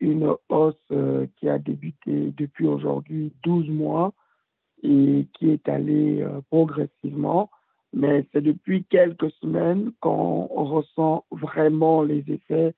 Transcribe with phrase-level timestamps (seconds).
[0.00, 4.12] une hausse euh, qui a débuté depuis aujourd'hui 12 mois
[4.82, 7.50] et qui est allée euh, progressivement.
[7.92, 12.74] Mais c'est depuis quelques semaines qu'on ressent vraiment les effets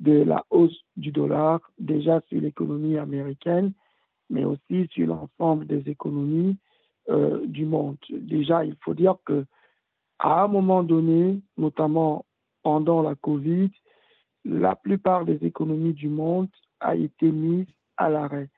[0.00, 3.72] de la hausse du dollar, déjà sur l'économie américaine,
[4.30, 6.56] mais aussi sur l'ensemble des économies
[7.08, 7.96] euh, du monde.
[8.10, 9.44] Déjà, il faut dire que
[10.18, 12.24] à un moment donné, notamment
[12.62, 13.70] pendant la Covid,
[14.44, 16.48] la plupart des économies du monde
[16.80, 18.48] a été mise à l'arrêt.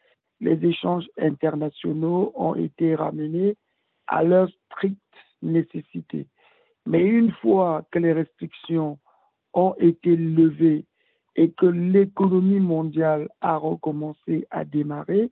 [0.40, 3.56] Les échanges internationaux ont été ramenés
[4.06, 5.00] à leur stricte
[5.42, 6.26] nécessité.
[6.86, 8.98] Mais une fois que les restrictions
[9.54, 10.84] ont été levées
[11.34, 15.30] et que l'économie mondiale a recommencé à démarrer,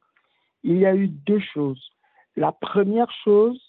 [0.62, 1.91] il y a eu deux choses.
[2.36, 3.60] La première chose,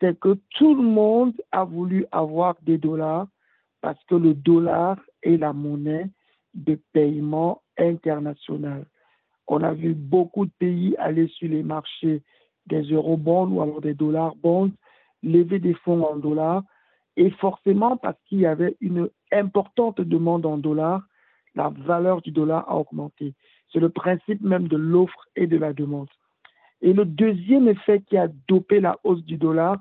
[0.00, 3.26] c'est que tout le monde a voulu avoir des dollars
[3.86, 6.10] parce que le dollar est la monnaie
[6.54, 8.84] de paiement international.
[9.46, 12.24] On a vu beaucoup de pays aller sur les marchés
[12.66, 14.72] des eurobonds ou alors des dollars bonds,
[15.22, 16.64] lever des fonds en dollars,
[17.16, 21.06] et forcément parce qu'il y avait une importante demande en dollars,
[21.54, 23.34] la valeur du dollar a augmenté.
[23.72, 26.08] C'est le principe même de l'offre et de la demande.
[26.80, 29.76] Et le deuxième effet qui a dopé la hausse du dollar,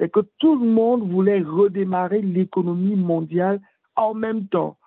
[0.00, 3.60] c'est que tout le monde voulait redémarrer l'économie mondiale
[3.96, 4.78] en même temps.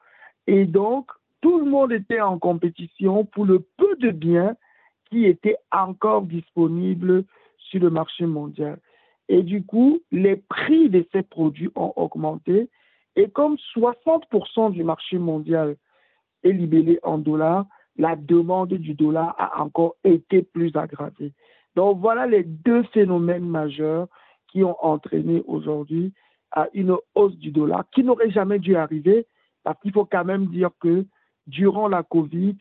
[0.48, 4.56] Et donc, tout le monde était en compétition pour le peu de biens
[5.10, 7.26] qui étaient encore disponibles
[7.60, 8.80] sur le marché mondial.
[9.30, 12.68] Et du coup, les prix de ces produits ont augmenté.
[13.16, 15.76] Et comme 60% du marché mondial
[16.44, 21.34] est libellé en dollars, la demande du dollar a encore été plus aggravée.
[21.76, 24.08] Donc voilà les deux phénomènes majeurs
[24.54, 26.14] qui ont entraîné aujourd'hui
[26.74, 29.26] une hausse du dollar qui n'aurait jamais dû arriver
[29.64, 31.06] parce qu'il faut quand même dire que
[31.48, 32.56] durant la Covid,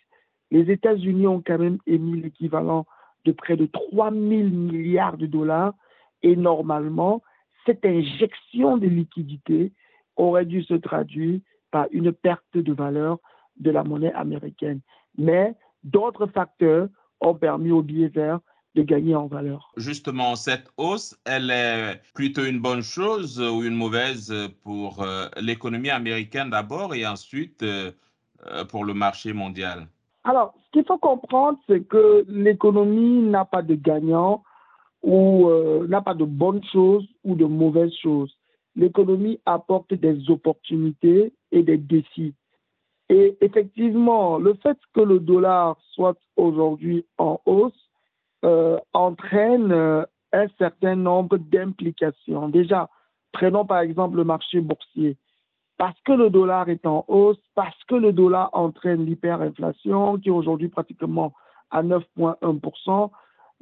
[0.50, 2.86] les États-Unis ont quand même émis l'équivalent
[3.26, 5.74] de près de 3 000 milliards de dollars
[6.22, 7.22] et normalement,
[7.66, 9.72] cette injection de liquidités
[10.16, 13.18] aurait dû se traduire par une perte de valeur
[13.58, 14.80] de la monnaie américaine.
[15.18, 15.54] Mais
[15.84, 16.88] d'autres facteurs
[17.20, 18.40] ont permis au billet vert
[18.74, 19.72] de gagner en valeur.
[19.76, 25.90] Justement, cette hausse, elle est plutôt une bonne chose ou une mauvaise pour euh, l'économie
[25.90, 27.92] américaine d'abord et ensuite euh,
[28.46, 29.86] euh, pour le marché mondial?
[30.24, 34.42] Alors, ce qu'il faut comprendre, c'est que l'économie n'a pas de gagnant
[35.02, 35.50] ou
[35.88, 38.32] n'a pas de bonnes choses ou de mauvaises choses.
[38.76, 42.34] L'économie apporte des opportunités et des défis.
[43.08, 47.81] Et effectivement, le fait que le dollar soit aujourd'hui en hausse
[48.44, 52.48] euh, entraîne euh, un certain nombre d'implications.
[52.48, 52.88] Déjà,
[53.32, 55.16] prenons par exemple le marché boursier.
[55.78, 60.32] Parce que le dollar est en hausse, parce que le dollar entraîne l'hyperinflation, qui est
[60.32, 61.32] aujourd'hui pratiquement
[61.70, 63.10] à 9,1%,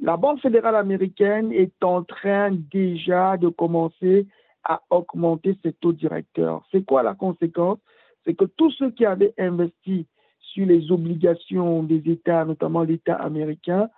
[0.01, 4.27] la Banque fédérale américaine est en train déjà de commencer
[4.63, 6.63] à augmenter ses taux directeurs.
[6.71, 7.79] C'est quoi la conséquence?
[8.23, 10.05] C'est que tous ceux qui avaient investi
[10.39, 13.89] sur les obligations des États, notamment l'État américain,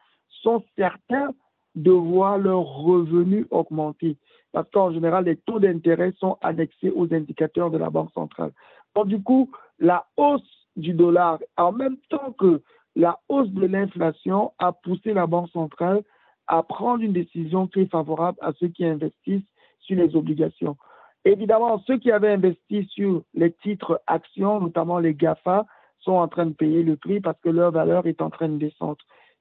[0.44, 1.34] sont certains
[1.76, 4.18] de voir leurs revenus augmenter.
[4.52, 8.52] Parce qu'en général, les taux d'intérêt sont annexés aux indicateurs de la Banque centrale.
[8.96, 9.50] Donc, du coup,
[9.80, 12.62] la hausse du dollar, en même temps que
[12.96, 16.04] la hausse de l'inflation, a poussé la Banque centrale
[16.48, 19.48] à prendre une décision est favorable à ceux qui investissent
[19.80, 20.78] sur les obligations.
[21.26, 25.66] Évidemment, ceux qui avaient investi sur les titres actions, notamment les GAFA,
[26.02, 28.58] sont en train de payer le prix parce que leur valeur est en train de
[28.58, 28.98] descendre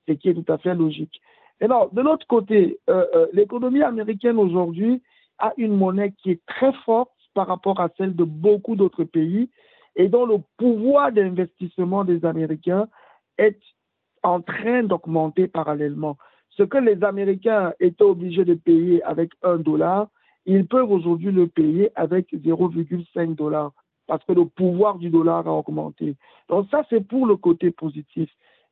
[0.06, 1.20] ce qui est tout à fait logique.
[1.60, 5.00] Et non, de l'autre côté, euh, euh, l'économie américaine aujourd'hui
[5.38, 9.48] a une monnaie qui est très forte par rapport à celle de beaucoup d'autres pays
[9.96, 12.88] et dont le pouvoir d'investissement des Américains
[13.38, 13.58] est
[14.22, 16.16] en train d'augmenter parallèlement.
[16.50, 20.08] Ce que les Américains étaient obligés de payer avec un dollar,
[20.46, 23.72] ils peuvent aujourd'hui le payer avec 0,5 dollars
[24.06, 26.16] parce que le pouvoir du dollar a augmenté.
[26.48, 28.28] Donc ça, c'est pour le côté positif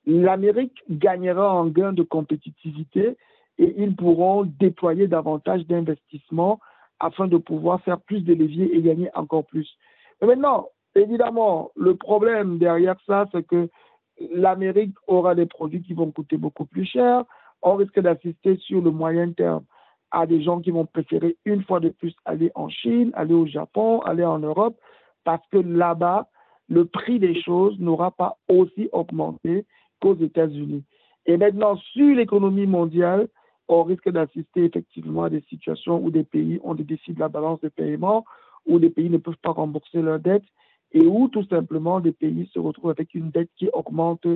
[0.07, 3.17] l'Amérique gagnera en gain de compétitivité
[3.59, 6.61] et ils pourront déployer davantage d'investissements
[6.99, 9.69] afin de pouvoir faire plus de leviers et gagner encore plus.
[10.21, 13.69] Mais maintenant, évidemment, le problème derrière ça, c'est que
[14.33, 17.25] l'Amérique aura des produits qui vont coûter beaucoup plus cher.
[17.63, 19.65] On risque d'assister sur le moyen terme
[20.11, 23.47] à des gens qui vont préférer une fois de plus aller en Chine, aller au
[23.47, 24.77] Japon, aller en Europe,
[25.25, 26.29] parce que là-bas,
[26.69, 29.67] le prix des choses n'aura pas aussi augmenté
[30.01, 30.85] qu'aux États-Unis.
[31.27, 33.29] Et maintenant, sur l'économie mondiale,
[33.69, 37.29] on risque d'assister effectivement à des situations où des pays ont des défis de la
[37.29, 38.25] balance de paiement,
[38.67, 40.45] où des pays ne peuvent pas rembourser leurs dettes
[40.93, 44.27] et où tout simplement des pays se retrouvent avec une dette qui augmente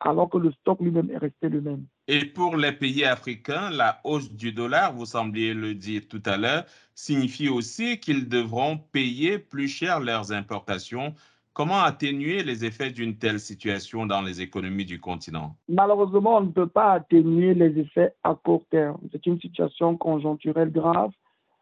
[0.00, 1.86] alors que le stock lui-même est resté le même.
[2.08, 6.36] Et pour les pays africains, la hausse du dollar, vous sembliez le dire tout à
[6.36, 11.14] l'heure, signifie aussi qu'ils devront payer plus cher leurs importations.
[11.54, 15.54] Comment atténuer les effets d'une telle situation dans les économies du continent?
[15.68, 18.98] Malheureusement, on ne peut pas atténuer les effets à court terme.
[19.12, 21.12] C'est une situation conjoncturelle grave.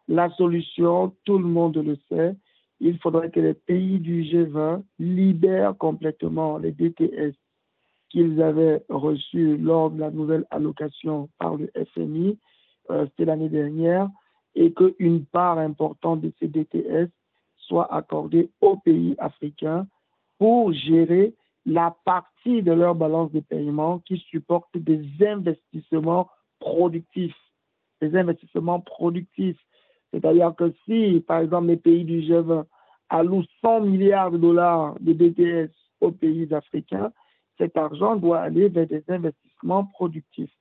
[0.07, 2.35] La solution, tout le monde le sait,
[2.79, 7.35] il faudrait que les pays du G20 libèrent complètement les DTS
[8.09, 12.39] qu'ils avaient reçus lors de la nouvelle allocation par le FMI,
[12.89, 14.09] euh, c'était l'année dernière,
[14.55, 17.09] et qu'une part importante de ces DTS
[17.67, 19.87] soit accordée aux pays africains
[20.37, 26.29] pour gérer la partie de leur balance de paiement qui supporte des investissements
[26.59, 27.35] productifs.
[30.11, 32.65] C'est-à-dire que si, par exemple, les pays du G20
[33.09, 35.71] allouent 100 milliards de dollars de DTS
[36.01, 37.11] aux pays africains,
[37.57, 40.51] cet argent doit aller vers des investissements productifs.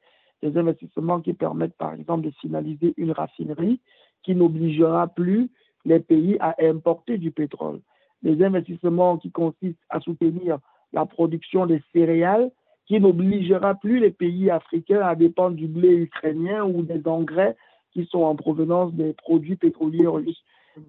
[0.43, 3.81] Des investissements qui permettent, par exemple, de finaliser une raffinerie
[4.23, 5.51] qui n'obligera plus
[5.85, 7.81] les pays à importer du pétrole.
[8.23, 10.59] Des investissements qui consistent à soutenir
[10.93, 12.51] la production des céréales
[12.87, 17.57] qui n'obligera plus les pays africains à dépendre du blé ukrainien ou des engrais
[17.93, 20.43] qui sont en provenance des produits pétroliers russes.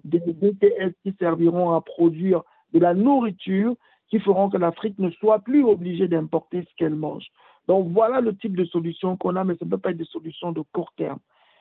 [0.04, 2.42] Des BTS qui serviront à produire
[2.72, 3.74] de la nourriture
[4.08, 7.26] qui feront que l'Afrique ne soit plus obligée d'importer ce qu'elle mange.
[7.68, 10.04] Donc voilà le type de solution qu'on a, mais ce ne peut pas être des
[10.04, 11.18] solutions de court terme.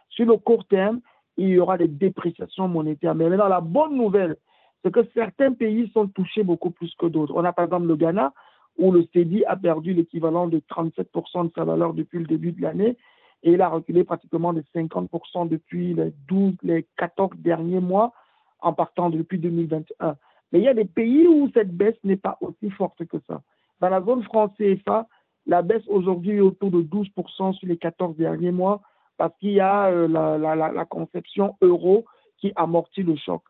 [0.10, 1.02] Sur le court terme,
[1.38, 3.16] il y aura des dépréciations monétaires.
[3.16, 4.38] Mais maintenant, la bonne nouvelle,
[4.84, 7.34] c'est que certains pays sont touchés beaucoup plus que d'autres.
[7.36, 8.34] On a par exemple le Ghana,
[8.78, 12.62] où le CEDI a perdu l'équivalent de 37% de sa valeur depuis le début de
[12.62, 12.98] l'année,
[13.44, 18.14] et il a reculé pratiquement de 50% depuis les 12, les 14 derniers mois,
[18.62, 20.16] en partant depuis 2021.
[20.52, 23.42] Mais il y a des pays où cette baisse n'est pas aussi forte que ça.
[23.82, 25.08] Dans la zone franc CFA,
[25.46, 28.82] la baisse aujourd'hui est autour de 12% sur les 14 derniers mois
[29.18, 32.06] parce qu'il y a euh, la, conception euro
[32.38, 33.42] qui amortit le choc.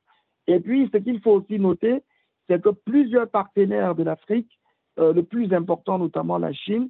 [0.48, 2.04] Et puis, ce qu'il faut aussi noter,
[2.48, 4.52] c'est que plusieurs partenaires de l'Afrique,
[5.00, 6.90] euh, le plus important notamment la Chine,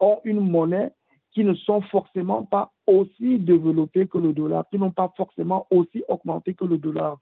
[0.00, 0.92] ont une monnaie
[1.32, 6.04] qui ne sont forcément pas aussi développées que le dollar, qui n'ont pas forcément aussi
[6.08, 7.18] augmenté que le dollar.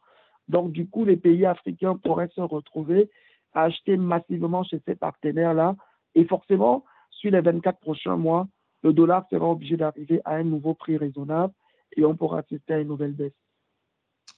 [0.48, 3.10] Donc, du coup, les pays africains pourraient se retrouver
[3.54, 5.76] à acheter massivement chez ces partenaires-là.
[6.14, 8.46] Et forcément, sur les 24 prochains mois,
[8.82, 11.54] le dollar sera obligé d'arriver à un nouveau prix raisonnable
[11.96, 13.32] et on pourra assister à une nouvelle baisse.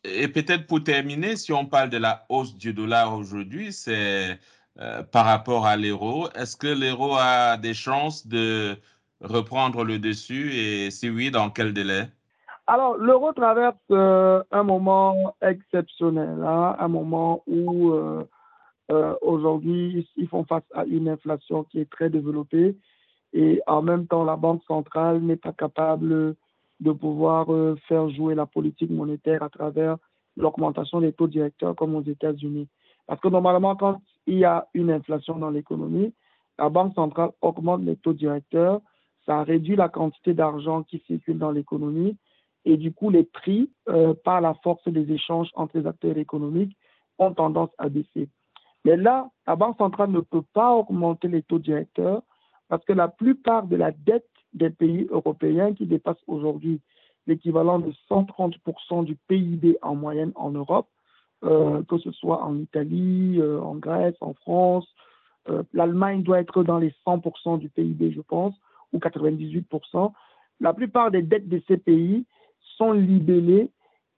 [0.04, 4.38] Et peut-être pour terminer, si on parle de la hausse du dollar aujourd'hui, c'est
[4.80, 6.28] euh, par rapport à l'euro.
[6.34, 8.76] Est-ce que l'euro a des chances de
[9.20, 10.52] reprendre le dessus?
[10.52, 12.08] Et si oui, dans quel délai?
[12.66, 18.24] Alors, l'euro traverse euh, un moment exceptionnel, hein, un moment où euh,
[19.22, 22.76] aujourd'hui, ils font face à une inflation qui est très développée
[23.34, 26.36] et en même temps, la Banque centrale n'est pas capable
[26.80, 27.48] de pouvoir
[27.88, 29.96] faire jouer la politique monétaire à travers
[30.36, 32.68] l'augmentation des taux directeurs comme aux États-Unis.
[33.06, 36.14] Parce que normalement, quand il y a une inflation dans l'économie,
[36.58, 38.80] la Banque centrale augmente les taux directeurs,
[39.26, 42.16] ça réduit la quantité d'argent qui circule dans l'économie
[42.64, 46.76] et du coup, les prix, euh, par la force des échanges entre les acteurs économiques,
[47.18, 48.28] ont tendance à baisser.
[48.84, 52.22] Mais là, la Banque centrale ne peut pas augmenter les taux directeurs
[52.68, 56.80] parce que la plupart de la dette des pays européens qui dépasse aujourd'hui
[57.26, 60.88] l'équivalent de 130% du PIB en moyenne en Europe,
[61.44, 64.86] euh, que ce soit en Italie, euh, en Grèce, en France,
[65.74, 68.54] l'Allemagne doit être dans les 100% du PIB, je pense,
[68.94, 70.12] ou 98%.
[70.60, 72.24] La plupart des dettes de ces pays
[72.76, 73.70] sont libellés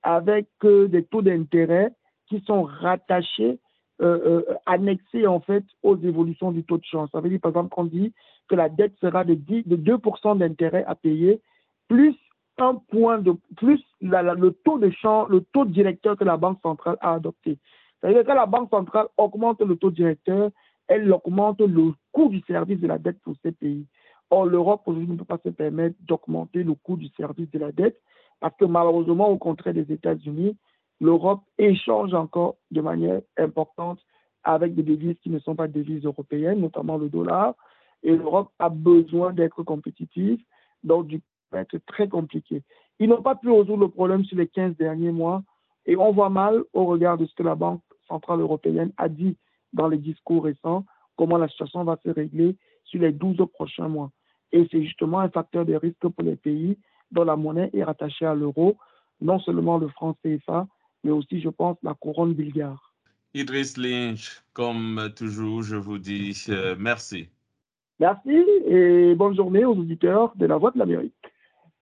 [0.02, 1.90] avec euh, des taux d'intérêt
[2.28, 3.58] qui sont rattachés,
[4.02, 7.08] euh, euh, annexés en fait aux évolutions du taux de change.
[7.12, 8.12] Ça veut dire par exemple qu'on dit
[8.48, 11.40] que la dette sera de, 10, de 2% d'intérêt à payer,
[11.88, 12.14] plus
[12.58, 16.96] un point de plus le taux de change, le taux directeur que la Banque centrale
[17.00, 17.58] a adopté.
[18.00, 20.50] C'est-à-dire que quand la Banque centrale augmente le taux directeur,
[20.88, 23.86] elle augmente le coût du service de la dette pour ces pays.
[24.30, 27.72] Or, l'Europe aujourd'hui ne peut pas se permettre d'augmenter le coût du service de la
[27.72, 28.00] dette
[28.40, 30.56] parce que malheureusement, au contraire des États-Unis,
[31.00, 33.98] l'Europe échange encore de manière importante
[34.44, 37.54] avec des devises qui ne sont pas des devises européennes, notamment le dollar.
[38.06, 40.38] Et l'Europe a besoin d'être compétitive.
[40.84, 42.62] Donc, du coup, ça va être très compliqué.
[43.00, 45.42] Ils n'ont pas pu résoudre le problème sur les 15 derniers mois.
[45.86, 49.36] Et on voit mal, au regard de ce que la Banque centrale européenne a dit
[49.72, 50.86] dans les discours récents,
[51.16, 54.12] comment la situation va se régler sur les 12 prochains mois.
[54.52, 56.78] Et c'est justement un facteur de risque pour les pays
[57.10, 58.76] dont la monnaie est rattachée à l'euro,
[59.20, 60.68] non seulement le franc CFA,
[61.02, 62.92] mais aussi, je pense, la couronne bulgare.
[63.34, 67.28] Idriss Lynch, comme toujours, je vous dis euh, merci.
[67.98, 71.14] Merci et bonne journée aux auditeurs de la Voix de l'Amérique.